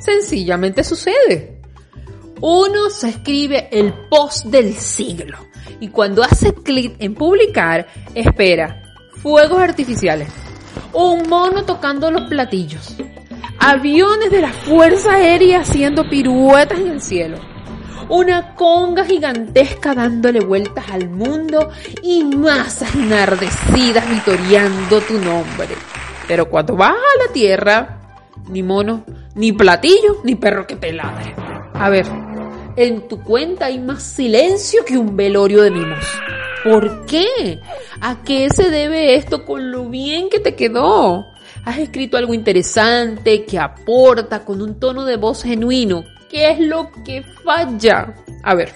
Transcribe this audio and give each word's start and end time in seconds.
sencillamente 0.00 0.82
sucede. 0.82 1.60
Uno 2.40 2.90
se 2.90 3.10
escribe 3.10 3.68
el 3.70 3.92
post 4.08 4.46
del 4.46 4.74
siglo 4.74 5.38
y 5.78 5.88
cuando 5.88 6.22
hace 6.22 6.54
clic 6.54 6.96
en 6.98 7.14
publicar, 7.14 7.86
espera 8.14 8.82
fuegos 9.22 9.60
artificiales, 9.60 10.28
un 10.94 11.28
mono 11.28 11.64
tocando 11.64 12.10
los 12.10 12.28
platillos, 12.28 12.96
aviones 13.58 14.30
de 14.30 14.40
la 14.40 14.52
Fuerza 14.52 15.14
Aérea 15.14 15.60
haciendo 15.60 16.08
piruetas 16.08 16.78
en 16.78 16.88
el 16.88 17.02
cielo, 17.02 17.38
una 18.08 18.54
conga 18.54 19.04
gigantesca 19.04 19.94
dándole 19.94 20.40
vueltas 20.40 20.90
al 20.90 21.10
mundo 21.10 21.70
y 22.02 22.24
masas 22.24 22.94
enardecidas 22.94 24.08
vitoreando 24.08 25.00
tu 25.02 25.14
nombre. 25.14 25.68
Pero 26.26 26.48
cuando 26.48 26.74
vas 26.74 26.92
a 26.92 27.26
la 27.26 27.32
tierra, 27.32 28.00
ni 28.48 28.62
mono, 28.62 29.04
ni 29.40 29.54
platillo, 29.54 30.20
ni 30.22 30.34
perro 30.34 30.66
que 30.66 30.76
te 30.76 30.92
ladre. 30.92 31.34
A 31.72 31.88
ver, 31.88 32.04
en 32.76 33.08
tu 33.08 33.24
cuenta 33.24 33.66
hay 33.66 33.78
más 33.78 34.02
silencio 34.02 34.84
que 34.84 34.98
un 34.98 35.16
velorio 35.16 35.62
de 35.62 35.70
mimos. 35.70 36.04
¿Por 36.62 37.06
qué? 37.06 37.58
¿A 38.02 38.22
qué 38.22 38.50
se 38.50 38.68
debe 38.68 39.14
esto 39.14 39.46
con 39.46 39.72
lo 39.72 39.88
bien 39.88 40.28
que 40.28 40.40
te 40.40 40.54
quedó? 40.54 41.24
Has 41.64 41.78
escrito 41.78 42.18
algo 42.18 42.34
interesante 42.34 43.46
que 43.46 43.58
aporta 43.58 44.44
con 44.44 44.60
un 44.60 44.78
tono 44.78 45.06
de 45.06 45.16
voz 45.16 45.42
genuino. 45.42 46.04
¿Qué 46.28 46.50
es 46.50 46.60
lo 46.60 46.90
que 47.02 47.22
falla? 47.42 48.14
A 48.42 48.54
ver, 48.54 48.74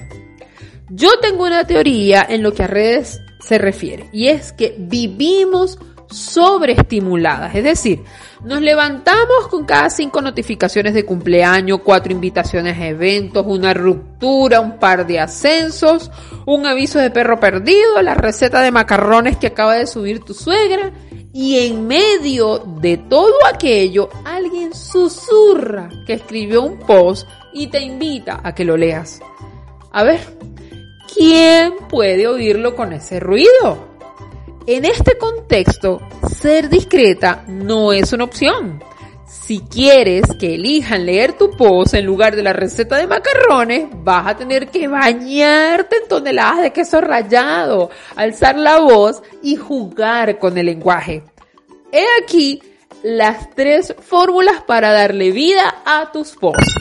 yo 0.88 1.10
tengo 1.20 1.44
una 1.44 1.66
teoría 1.66 2.24
en 2.26 2.42
lo 2.42 2.54
que 2.54 2.62
a 2.62 2.68
redes 2.68 3.20
se 3.38 3.58
refiere 3.58 4.08
y 4.12 4.28
es 4.28 4.54
que 4.54 4.74
vivimos 4.78 5.78
sobreestimuladas. 6.14 7.54
Es 7.54 7.64
decir, 7.64 8.04
nos 8.44 8.60
levantamos 8.60 9.48
con 9.50 9.64
cada 9.64 9.90
cinco 9.90 10.22
notificaciones 10.22 10.94
de 10.94 11.04
cumpleaños, 11.04 11.80
cuatro 11.82 12.12
invitaciones 12.12 12.78
a 12.78 12.86
eventos, 12.86 13.44
una 13.46 13.74
ruptura, 13.74 14.60
un 14.60 14.78
par 14.78 15.06
de 15.06 15.20
ascensos, 15.20 16.10
un 16.46 16.66
aviso 16.66 16.98
de 16.98 17.10
perro 17.10 17.40
perdido, 17.40 18.00
la 18.02 18.14
receta 18.14 18.60
de 18.60 18.70
macarrones 18.70 19.36
que 19.36 19.48
acaba 19.48 19.74
de 19.74 19.86
subir 19.86 20.20
tu 20.20 20.34
suegra. 20.34 20.92
Y 21.32 21.66
en 21.66 21.88
medio 21.88 22.58
de 22.80 22.96
todo 22.96 23.34
aquello, 23.52 24.08
alguien 24.24 24.72
susurra 24.72 25.88
que 26.06 26.12
escribió 26.12 26.62
un 26.62 26.78
post 26.78 27.28
y 27.52 27.66
te 27.66 27.80
invita 27.80 28.40
a 28.44 28.54
que 28.54 28.64
lo 28.64 28.76
leas. 28.76 29.20
A 29.90 30.04
ver, 30.04 30.20
¿quién 31.12 31.74
puede 31.88 32.28
oírlo 32.28 32.76
con 32.76 32.92
ese 32.92 33.20
ruido? 33.20 33.93
En 34.66 34.86
este 34.86 35.18
contexto, 35.18 36.00
ser 36.40 36.70
discreta 36.70 37.44
no 37.46 37.92
es 37.92 38.14
una 38.14 38.24
opción. 38.24 38.82
Si 39.26 39.60
quieres 39.60 40.22
que 40.40 40.54
elijan 40.54 41.04
leer 41.04 41.34
tu 41.34 41.50
post 41.50 41.92
en 41.92 42.06
lugar 42.06 42.34
de 42.34 42.42
la 42.42 42.54
receta 42.54 42.96
de 42.96 43.06
macarrones, 43.06 43.88
vas 43.92 44.26
a 44.26 44.36
tener 44.38 44.68
que 44.68 44.88
bañarte 44.88 45.96
en 45.96 46.08
toneladas 46.08 46.62
de 46.62 46.72
queso 46.72 47.02
rallado, 47.02 47.90
alzar 48.16 48.56
la 48.56 48.78
voz 48.78 49.22
y 49.42 49.56
jugar 49.56 50.38
con 50.38 50.56
el 50.56 50.64
lenguaje. 50.64 51.22
He 51.92 52.06
aquí 52.22 52.62
las 53.02 53.50
tres 53.54 53.94
fórmulas 54.00 54.62
para 54.62 54.92
darle 54.92 55.30
vida 55.30 55.82
a 55.84 56.10
tus 56.10 56.36
posts. 56.36 56.74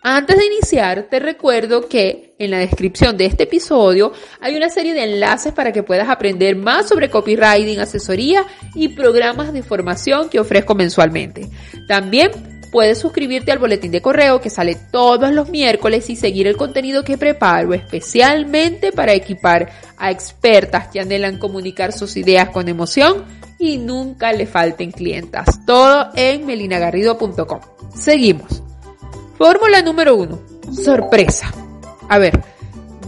Antes 0.00 0.38
de 0.38 0.46
iniciar, 0.46 1.08
te 1.10 1.18
recuerdo 1.18 1.88
que 1.88 2.25
en 2.38 2.50
la 2.50 2.58
descripción 2.58 3.16
de 3.16 3.26
este 3.26 3.44
episodio 3.44 4.12
hay 4.40 4.56
una 4.56 4.68
serie 4.68 4.94
de 4.94 5.04
enlaces 5.04 5.52
para 5.52 5.72
que 5.72 5.82
puedas 5.82 6.08
aprender 6.08 6.56
más 6.56 6.88
sobre 6.88 7.10
copywriting, 7.10 7.80
asesoría 7.80 8.44
y 8.74 8.88
programas 8.88 9.52
de 9.52 9.62
formación 9.62 10.28
que 10.28 10.40
ofrezco 10.40 10.74
mensualmente. 10.74 11.48
También 11.88 12.30
puedes 12.70 12.98
suscribirte 12.98 13.52
al 13.52 13.58
boletín 13.58 13.90
de 13.90 14.02
correo 14.02 14.40
que 14.40 14.50
sale 14.50 14.76
todos 14.90 15.32
los 15.32 15.48
miércoles 15.48 16.10
y 16.10 16.16
seguir 16.16 16.46
el 16.46 16.56
contenido 16.56 17.04
que 17.04 17.16
preparo 17.16 17.72
especialmente 17.72 18.92
para 18.92 19.14
equipar 19.14 19.70
a 19.96 20.10
expertas 20.10 20.88
que 20.88 21.00
anhelan 21.00 21.38
comunicar 21.38 21.92
sus 21.92 22.16
ideas 22.16 22.50
con 22.50 22.68
emoción 22.68 23.24
y 23.58 23.78
nunca 23.78 24.32
le 24.32 24.46
falten 24.46 24.90
clientas. 24.90 25.64
Todo 25.64 26.10
en 26.14 26.44
melinagarrido.com. 26.44 27.60
Seguimos. 27.94 28.62
Fórmula 29.38 29.80
número 29.80 30.16
uno. 30.16 30.40
Sorpresa. 30.70 31.65
A 32.08 32.18
ver, 32.18 32.40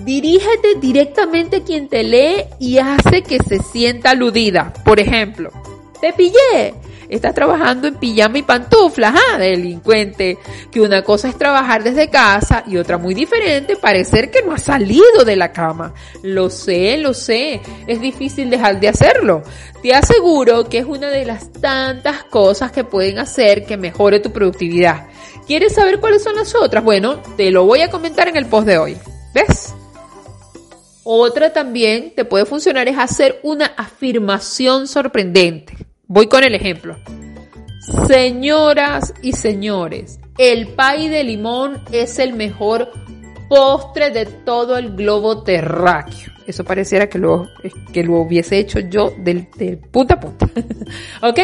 dirígete 0.05 0.77
directamente 0.81 1.57
a 1.57 1.65
quien 1.65 1.89
te 1.89 2.03
lee 2.03 2.45
y 2.59 2.79
hace 2.79 3.23
que 3.23 3.39
se 3.39 3.59
sienta 3.59 4.11
aludida. 4.11 4.73
Por 4.85 5.01
ejemplo, 5.01 5.51
te 6.01 6.13
pillé. 6.13 6.75
Estás 7.09 7.35
trabajando 7.35 7.89
en 7.89 7.95
pijama 7.95 8.39
y 8.39 8.43
pantuflas, 8.43 9.15
¿ah? 9.15 9.39
Delincuente. 9.39 10.37
Que 10.71 10.81
una 10.81 11.03
cosa 11.03 11.29
es 11.29 11.39
trabajar 11.39 11.83
desde 11.83 12.11
casa 12.11 12.65
y 12.67 12.77
otra 12.77 12.99
muy 12.99 13.15
diferente, 13.15 13.77
parecer 13.77 14.31
que 14.31 14.43
no 14.43 14.53
has 14.53 14.65
salido 14.65 15.25
de 15.25 15.37
la 15.37 15.53
cama. 15.53 15.95
Lo 16.23 16.51
sé, 16.51 16.99
lo 16.99 17.15
sé. 17.15 17.63
Es 17.87 18.01
difícil 18.01 18.51
dejar 18.51 18.79
de 18.79 18.89
hacerlo. 18.89 19.43
Te 19.83 19.95
aseguro 19.95 20.69
que 20.69 20.79
es 20.79 20.85
una 20.85 21.09
de 21.09 21.25
las 21.25 21.51
tantas 21.53 22.25
cosas 22.25 22.73
que 22.73 22.85
pueden 22.85 23.19
hacer 23.19 23.65
que 23.65 23.79
mejore 23.79 24.21
tu 24.21 24.31
productividad. 24.31 25.07
¿Quieres 25.47 25.75
saber 25.75 26.01
cuáles 26.01 26.23
son 26.23 26.37
las 26.37 26.55
otras? 26.55 26.85
Bueno, 26.85 27.23
te 27.37 27.51
lo 27.51 27.65
voy 27.65 27.81
a 27.81 27.91
comentar 27.91 28.29
en 28.29 28.37
el 28.37 28.47
post 28.47 28.67
de 28.67 28.79
hoy. 28.79 28.97
¿Ves? 29.35 29.75
Otra 31.05 31.53
también 31.53 32.13
te 32.15 32.27
puede 32.27 32.45
funcionar 32.45 32.87
es 32.87 32.99
hacer 32.99 33.41
una 33.43 33.67
afirmación 33.67 34.87
sorprendente. 34.87 35.75
Voy 36.07 36.27
con 36.27 36.45
el 36.45 36.55
ejemplo. 36.55 36.99
Señoras 38.07 39.15
y 39.23 39.33
señores, 39.33 40.21
el 40.37 40.69
pay 40.69 41.09
de 41.09 41.25
limón 41.25 41.83
es 41.93 42.19
el 42.19 42.35
mejor 42.35 42.93
postre 43.49 44.11
de 44.11 44.27
todo 44.27 44.77
el 44.77 44.95
globo 44.95 45.43
terráqueo. 45.43 46.33
Eso 46.47 46.65
pareciera 46.65 47.09
que 47.09 47.19
lo, 47.19 47.49
que 47.93 48.03
lo 48.03 48.21
hubiese 48.21 48.59
hecho 48.59 48.79
yo 48.81 49.13
del, 49.19 49.49
del 49.57 49.79
punta 49.79 50.15
a 50.15 50.21
punta. 50.21 50.49
¿Ok? 51.23 51.41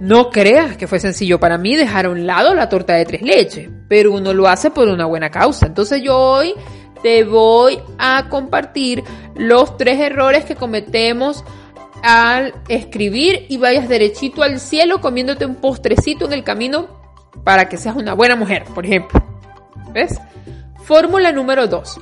No 0.00 0.30
creas 0.30 0.76
que 0.76 0.86
fue 0.86 1.00
sencillo 1.00 1.40
para 1.40 1.58
mí 1.58 1.74
dejar 1.74 2.06
a 2.06 2.10
un 2.10 2.26
lado 2.26 2.54
la 2.54 2.68
torta 2.68 2.94
de 2.94 3.04
tres 3.04 3.22
leches, 3.22 3.68
pero 3.88 4.12
uno 4.12 4.32
lo 4.32 4.48
hace 4.48 4.70
por 4.70 4.88
una 4.88 5.06
buena 5.06 5.30
causa. 5.30 5.66
Entonces 5.66 6.02
yo 6.02 6.16
hoy 6.16 6.54
te 7.02 7.24
voy 7.24 7.80
a 7.98 8.28
compartir 8.28 9.02
los 9.34 9.76
tres 9.76 10.00
errores 10.00 10.44
que 10.44 10.54
cometemos 10.54 11.44
al 12.02 12.54
escribir 12.68 13.46
y 13.48 13.56
vayas 13.56 13.88
derechito 13.88 14.42
al 14.42 14.60
cielo 14.60 15.00
comiéndote 15.00 15.46
un 15.46 15.56
postrecito 15.56 16.26
en 16.26 16.32
el 16.32 16.44
camino 16.44 16.86
para 17.44 17.68
que 17.68 17.76
seas 17.76 17.96
una 17.96 18.14
buena 18.14 18.36
mujer, 18.36 18.64
por 18.74 18.86
ejemplo. 18.86 19.20
¿Ves? 19.92 20.20
Fórmula 20.84 21.32
número 21.32 21.66
dos. 21.66 22.00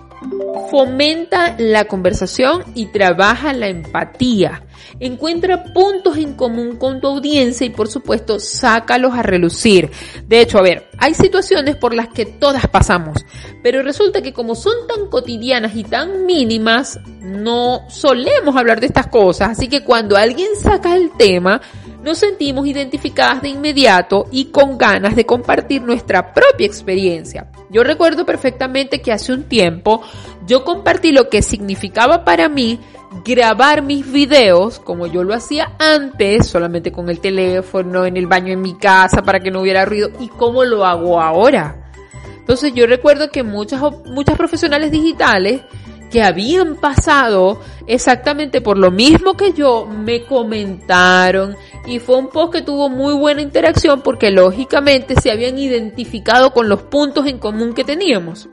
Fomenta 0.70 1.54
la 1.59 1.84
conversación 1.84 2.62
y 2.75 2.87
trabaja 2.87 3.53
la 3.53 3.69
empatía. 3.69 4.62
Encuentra 4.98 5.64
puntos 5.72 6.16
en 6.16 6.34
común 6.34 6.76
con 6.76 7.00
tu 7.00 7.09
audiencia 7.09 7.66
y 7.66 7.70
por 7.70 7.88
supuesto 7.88 8.41
sácalos 8.41 9.15
a 9.15 9.22
relucir. 9.22 9.91
De 10.27 10.41
hecho, 10.41 10.59
a 10.59 10.62
ver, 10.62 10.89
hay 10.98 11.15
situaciones 11.15 11.77
por 11.77 11.95
las 11.95 12.09
que 12.09 12.27
todas 12.27 12.66
pasamos, 12.68 13.24
pero 13.62 13.83
resulta 13.83 14.22
que 14.22 14.33
como 14.33 14.54
son 14.54 14.86
tan 14.86 15.09
cotidianas 15.09 15.77
y 15.77 15.84
tan 15.84 16.27
mínimas, 16.27 16.98
no 17.21 17.83
solemos 17.89 18.56
hablar 18.56 18.80
de 18.80 18.86
estas 18.86 19.09
cosas. 19.09 19.51
Así 19.51 19.68
que 19.68 19.84
cuando 19.84 20.16
alguien 20.16 20.48
saca 20.60 20.97
el 20.97 21.10
tema, 21.16 21.60
nos 22.06 22.18
sentimos 22.18 22.68
identificadas 22.68 23.42
de 23.42 23.48
inmediato 23.48 24.26
y 24.30 24.44
con 24.47 24.78
ganas 24.78 25.16
de 25.16 25.26
compartir 25.26 25.82
nuestra 25.82 26.32
propia 26.32 26.64
experiencia. 26.64 27.50
Yo 27.68 27.82
recuerdo 27.82 28.24
perfectamente 28.24 29.03
que 29.03 29.10
hace 29.10 29.32
un 29.32 29.42
tiempo 29.42 30.03
yo 30.47 30.62
compartí 30.62 31.10
lo 31.10 31.28
que 31.28 31.42
significaba 31.42 32.24
para 32.24 32.48
mí 32.48 32.78
grabar 33.24 33.82
mis 33.82 34.10
videos 34.12 34.78
como 34.78 35.08
yo 35.08 35.24
lo 35.24 35.34
hacía 35.34 35.72
antes, 35.80 36.47
solamente 36.47 36.92
con 36.92 37.10
el 37.10 37.18
teléfono, 37.18 38.06
en 38.06 38.16
el 38.16 38.28
baño 38.28 38.53
en 38.53 38.62
mi 38.62 38.74
casa 38.74 39.22
para 39.22 39.41
que 39.41 39.50
no 39.50 39.62
hubiera 39.62 39.84
ruido 39.84 40.10
y 40.20 40.28
cómo 40.28 40.64
lo 40.64 40.86
hago 40.86 41.20
ahora. 41.20 41.91
Entonces 42.38 42.72
yo 42.72 42.86
recuerdo 42.86 43.32
que 43.32 43.42
muchas, 43.42 43.82
muchas 44.04 44.36
profesionales 44.36 44.92
digitales 44.92 45.62
que 46.10 46.22
habían 46.22 46.76
pasado 46.76 47.60
exactamente 47.86 48.60
por 48.60 48.78
lo 48.78 48.91
mismo 48.91 49.36
que 49.36 49.53
yo, 49.53 49.86
me 49.86 50.24
comentaron 50.24 51.56
y 51.86 52.00
fue 52.00 52.16
un 52.16 52.28
post 52.28 52.53
que 52.53 52.62
tuvo 52.62 52.88
muy 52.88 53.15
buena 53.15 53.41
interacción 53.41 54.03
porque 54.03 54.30
lógicamente 54.30 55.15
se 55.21 55.30
habían 55.30 55.56
identificado 55.56 56.53
con 56.53 56.68
los 56.68 56.83
puntos 56.83 57.27
en 57.27 57.38
común 57.38 57.74
que 57.74 57.84
teníamos. 57.84 58.48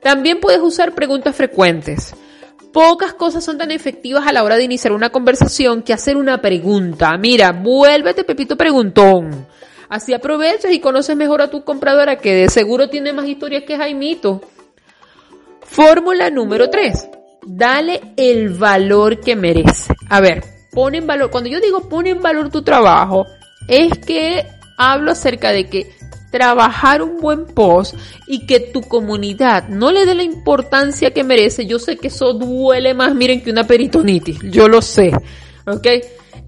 También 0.00 0.40
puedes 0.40 0.60
usar 0.60 0.94
preguntas 0.94 1.34
frecuentes. 1.34 2.14
Pocas 2.72 3.14
cosas 3.14 3.44
son 3.44 3.58
tan 3.58 3.70
efectivas 3.70 4.26
a 4.26 4.32
la 4.32 4.42
hora 4.42 4.56
de 4.56 4.64
iniciar 4.64 4.92
una 4.92 5.10
conversación 5.10 5.82
que 5.82 5.92
hacer 5.92 6.16
una 6.16 6.40
pregunta. 6.40 7.16
Mira, 7.18 7.52
vuélvete 7.52 8.24
Pepito 8.24 8.56
Preguntón. 8.56 9.46
Así 9.88 10.12
aprovechas 10.12 10.72
y 10.72 10.80
conoces 10.80 11.16
mejor 11.16 11.40
a 11.42 11.50
tu 11.50 11.64
compradora 11.64 12.16
que 12.16 12.34
de 12.34 12.48
seguro 12.48 12.88
tiene 12.88 13.12
más 13.12 13.26
historias 13.26 13.64
que 13.64 13.76
Jaimito. 13.76 14.42
Fórmula 15.62 16.30
número 16.30 16.70
3. 16.70 17.08
Dale 17.46 18.00
el 18.16 18.50
valor 18.50 19.20
que 19.20 19.36
merece. 19.36 19.94
A 20.08 20.20
ver, 20.20 20.53
pon 20.74 20.94
en 20.94 21.06
valor, 21.06 21.30
cuando 21.30 21.48
yo 21.48 21.60
digo 21.60 21.88
pon 21.88 22.06
en 22.06 22.20
valor 22.20 22.50
tu 22.50 22.62
trabajo, 22.62 23.26
es 23.68 23.98
que 23.98 24.46
hablo 24.76 25.12
acerca 25.12 25.52
de 25.52 25.68
que 25.68 25.90
trabajar 26.30 27.00
un 27.00 27.20
buen 27.20 27.46
post 27.46 27.94
y 28.26 28.44
que 28.44 28.58
tu 28.58 28.82
comunidad 28.82 29.68
no 29.68 29.92
le 29.92 30.04
dé 30.04 30.16
la 30.16 30.24
importancia 30.24 31.12
que 31.12 31.22
merece, 31.22 31.64
yo 31.64 31.78
sé 31.78 31.96
que 31.96 32.08
eso 32.08 32.32
duele 32.32 32.92
más, 32.92 33.14
miren, 33.14 33.40
que 33.40 33.52
una 33.52 33.64
peritonitis, 33.64 34.40
yo 34.50 34.68
lo 34.68 34.82
sé, 34.82 35.12
¿ok? 35.64 35.86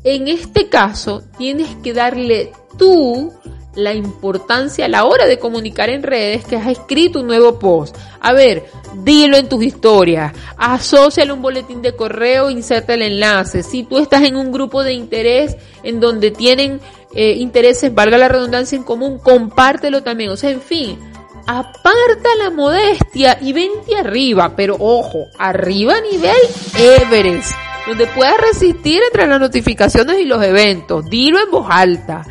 En 0.02 0.26
este 0.26 0.69
caso, 0.69 1.23
tienes 1.38 1.69
que 1.84 1.93
darle 1.93 2.50
tú 2.76 3.32
la 3.76 3.94
importancia 3.94 4.87
a 4.87 4.88
la 4.88 5.05
hora 5.05 5.26
de 5.26 5.38
comunicar 5.38 5.90
en 5.90 6.02
redes 6.02 6.44
que 6.44 6.56
has 6.56 6.67
escrito 6.67 7.20
un 7.20 7.26
nuevo 7.26 7.58
post. 7.58 7.96
A 8.20 8.32
ver, 8.32 8.64
dilo 9.05 9.37
en 9.37 9.49
tus 9.49 9.62
historias, 9.62 10.32
asóciale 10.56 11.32
un 11.32 11.43
boletín 11.43 11.82
de 11.82 11.94
correo, 11.94 12.50
inserta 12.50 12.94
el 12.94 13.02
enlace. 13.02 13.62
Si 13.62 13.84
tú 13.84 13.99
estás 13.99 14.23
en 14.23 14.37
un 14.37 14.50
grupo 14.50 14.82
de 14.82 14.94
interés 14.94 15.56
en 15.82 16.00
donde 16.00 16.31
tienen 16.31 16.81
eh, 17.14 17.32
intereses, 17.32 17.94
valga 17.94 18.19
la 18.19 18.28
redundancia 18.28 18.76
en 18.76 18.82
común, 18.82 19.19
compártelo 19.19 20.02
también. 20.02 20.31
O 20.31 20.37
sea, 20.37 20.50
en 20.50 20.62
fin, 20.62 20.99
aparta 21.46 22.34
la 22.38 22.50
modestia 22.50 23.38
y 23.40 23.52
vente 23.52 23.96
arriba, 23.96 24.55
pero 24.56 24.76
ojo, 24.78 25.26
arriba 25.38 25.94
a 25.96 26.00
nivel 26.00 26.37
Everest, 26.78 27.52
donde 27.87 28.06
puedas 28.08 28.37
resistir 28.38 29.00
entre 29.06 29.26
las 29.26 29.38
notificaciones 29.38 30.19
y 30.19 30.25
los 30.25 30.43
eventos. 30.43 31.05
Dilo 31.05 31.38
en 31.38 31.50
voz 31.50 31.67
alta. 31.70 32.26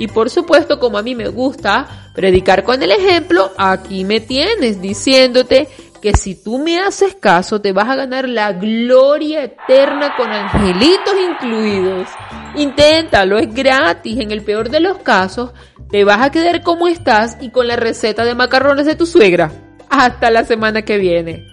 Y 0.00 0.08
por 0.08 0.30
supuesto, 0.30 0.80
como 0.80 0.96
a 0.96 1.02
mí 1.02 1.14
me 1.14 1.28
gusta 1.28 2.10
predicar 2.14 2.64
con 2.64 2.82
el 2.82 2.90
ejemplo, 2.90 3.52
aquí 3.58 4.02
me 4.02 4.18
tienes 4.18 4.80
diciéndote 4.80 5.68
que 6.00 6.14
si 6.14 6.34
tú 6.34 6.56
me 6.56 6.78
haces 6.78 7.14
caso 7.16 7.60
te 7.60 7.72
vas 7.72 7.86
a 7.86 7.96
ganar 7.96 8.26
la 8.26 8.54
gloria 8.54 9.44
eterna 9.44 10.16
con 10.16 10.30
angelitos 10.32 11.14
incluidos. 11.30 12.08
Inténtalo, 12.56 13.36
es 13.36 13.52
gratis. 13.52 14.18
En 14.20 14.30
el 14.30 14.40
peor 14.40 14.70
de 14.70 14.80
los 14.80 14.96
casos, 15.00 15.50
te 15.90 16.02
vas 16.02 16.22
a 16.22 16.30
quedar 16.30 16.62
como 16.62 16.88
estás 16.88 17.36
y 17.42 17.50
con 17.50 17.68
la 17.68 17.76
receta 17.76 18.24
de 18.24 18.34
macarrones 18.34 18.86
de 18.86 18.94
tu 18.94 19.04
suegra. 19.04 19.52
Hasta 19.90 20.30
la 20.30 20.46
semana 20.46 20.80
que 20.80 20.96
viene. 20.96 21.49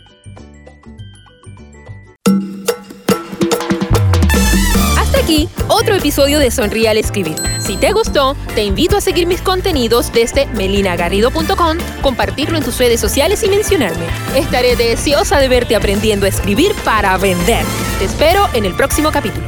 Otro 5.67 5.95
episodio 5.95 6.39
de 6.39 6.49
Sonríe 6.51 6.87
al 6.87 6.97
Escribir. 6.97 7.35
Si 7.59 7.75
te 7.75 7.91
gustó, 7.91 8.35
te 8.55 8.63
invito 8.63 8.95
a 8.95 9.01
seguir 9.01 9.27
mis 9.27 9.41
contenidos 9.41 10.11
desde 10.13 10.45
melinagarrido.com, 10.47 11.77
compartirlo 12.01 12.57
en 12.57 12.63
tus 12.63 12.77
redes 12.77 13.01
sociales 13.01 13.43
y 13.43 13.49
mencionarme. 13.49 14.05
Estaré 14.35 14.75
deseosa 14.77 15.39
de 15.39 15.49
verte 15.49 15.75
aprendiendo 15.75 16.25
a 16.25 16.29
escribir 16.29 16.73
para 16.85 17.17
vender. 17.17 17.65
Te 17.99 18.05
espero 18.05 18.47
en 18.53 18.65
el 18.65 18.73
próximo 18.75 19.11
capítulo. 19.11 19.45